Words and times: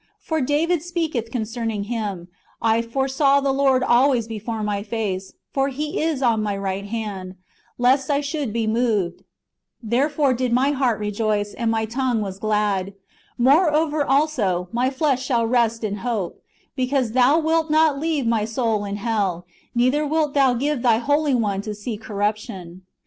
For 0.17 0.41
David 0.41 0.81
speaketh 0.81 1.29
concerning 1.29 1.83
Him,^ 1.83 2.27
I 2.59 2.81
foresaw 2.81 3.39
the 3.39 3.51
Lord 3.51 3.83
always 3.83 4.27
before 4.27 4.63
my 4.63 4.81
face; 4.81 5.33
for 5.53 5.67
He 5.67 6.01
is 6.01 6.23
on 6.23 6.41
my 6.41 6.57
right 6.57 6.85
hand, 6.87 7.35
lest 7.77 8.09
I 8.09 8.19
should 8.19 8.51
be 8.51 8.65
moved: 8.65 9.23
therefore 9.79 10.33
did 10.33 10.53
my 10.53 10.71
heart 10.71 10.99
rejoice, 10.99 11.53
and 11.53 11.69
my 11.69 11.85
tongue 11.85 12.19
was 12.19 12.39
glad; 12.39 12.95
moreover 13.37 14.03
also, 14.03 14.69
my 14.71 14.89
flesh 14.89 15.23
shall 15.23 15.45
rest 15.45 15.83
in 15.83 15.97
hope: 15.97 16.41
because 16.75 17.11
Thou 17.11 17.37
wilt 17.37 17.69
not 17.69 17.99
leave 17.99 18.25
my 18.25 18.43
soul 18.43 18.85
in 18.85 18.95
hell, 18.95 19.45
neither 19.75 20.03
wilt 20.07 20.33
Thou 20.33 20.55
give 20.55 20.81
Thy 20.81 20.97
Holy 20.97 21.35
One 21.35 21.61
to 21.61 21.75
see 21.75 21.95
corruption." 21.95 22.81